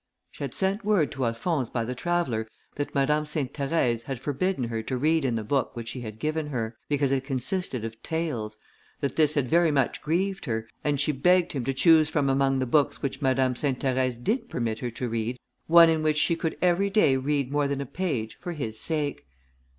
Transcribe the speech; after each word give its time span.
She 0.31 0.43
had 0.43 0.55
sent 0.55 0.83
word 0.83 1.11
to 1.11 1.25
Alphonse 1.27 1.69
by 1.69 1.83
the 1.83 1.93
traveller, 1.93 2.47
that 2.73 2.95
Madame 2.95 3.23
Sainte 3.23 3.53
Therèse 3.53 4.05
had 4.05 4.19
forbidden 4.19 4.63
her 4.63 4.81
to 4.81 4.97
read 4.97 5.23
in 5.23 5.35
the 5.35 5.43
book 5.43 5.75
which 5.75 5.91
he 5.91 6.01
had 6.01 6.17
given 6.17 6.47
her, 6.47 6.75
because 6.89 7.11
it 7.11 7.23
consisted 7.23 7.85
of 7.85 8.01
tales; 8.01 8.57
that 9.01 9.15
this 9.15 9.35
had 9.35 9.47
very 9.47 9.69
much 9.69 10.01
grieved 10.01 10.45
her, 10.45 10.67
and 10.83 10.99
she 10.99 11.11
begged 11.11 11.53
him 11.53 11.63
to 11.65 11.73
choose 11.75 12.09
from 12.09 12.29
among 12.31 12.57
the 12.57 12.65
books 12.65 13.03
which 13.03 13.21
Madame 13.21 13.55
Sainte 13.55 13.81
Therèse 13.83 14.23
did 14.23 14.49
permit 14.49 14.79
her 14.79 14.89
to 14.89 15.07
read, 15.07 15.37
one 15.67 15.87
in 15.87 16.01
which 16.01 16.17
she 16.17 16.35
could 16.35 16.57
every 16.63 16.89
day 16.89 17.15
read 17.15 17.51
more 17.51 17.67
than 17.67 17.79
a 17.79 17.85
page 17.85 18.33
for 18.35 18.53
his 18.53 18.79
sake. 18.79 19.27